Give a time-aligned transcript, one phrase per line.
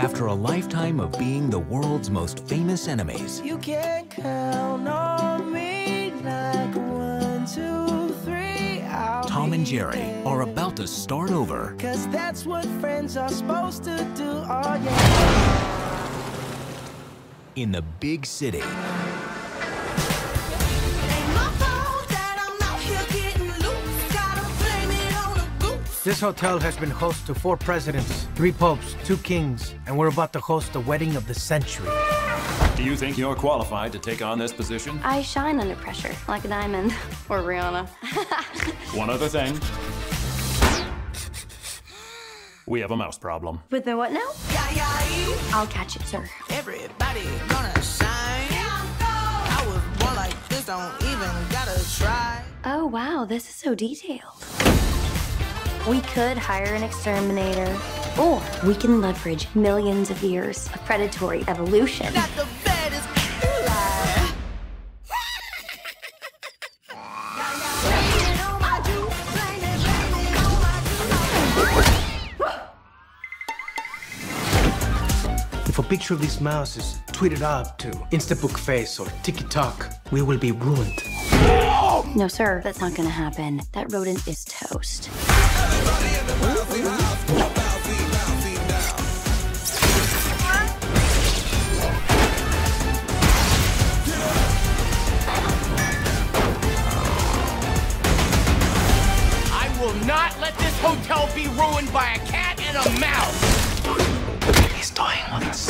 [0.00, 6.10] After a lifetime of being the world's most famous enemies, You can count on me
[6.24, 8.80] like one, two, three.
[8.80, 13.84] I'll Tom and Jerry are about to start over Cause that's what friends are supposed
[13.84, 14.30] to do.
[14.48, 15.96] Oh, yeah.
[17.56, 18.62] in the big city.
[26.10, 30.32] This hotel has been host to four presidents, three popes, two kings, and we're about
[30.32, 31.88] to host the wedding of the century.
[32.74, 34.98] Do you think you're qualified to take on this position?
[35.04, 36.90] I shine under pressure, like a diamond.
[37.28, 37.86] Or Rihanna.
[38.98, 39.56] One other thing.
[42.66, 43.60] We have a mouse problem.
[43.70, 44.32] With the what now?
[45.54, 46.28] I'll catch it, sir.
[46.48, 48.48] Everybody gonna shine.
[48.50, 52.42] I was born like this, don't even gotta try.
[52.64, 54.69] Oh, wow, this is so detailed.
[55.88, 57.76] We could hire an exterminator,
[58.20, 62.12] or we can leverage millions of years of predatory evolution.
[62.12, 63.08] Got the baddest
[63.66, 64.32] lie.
[75.66, 80.20] If a picture of this mouse is tweeted out to Instabook Face or TikTok, we
[80.20, 81.02] will be ruined.
[82.14, 83.62] No, sir, that's not gonna happen.
[83.72, 85.08] That rodent is toast.
[99.52, 103.40] I will not let this hotel be ruined by a cat and a mouse.
[104.74, 105.68] He's toying with us.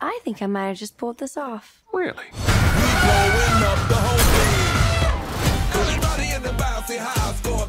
[0.00, 1.82] I think I might have just pulled this off.
[1.92, 2.24] Really?
[7.34, 7.63] I've